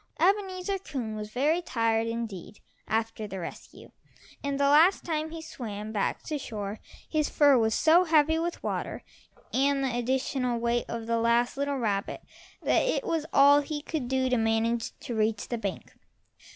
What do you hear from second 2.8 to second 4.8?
after the rescue, and the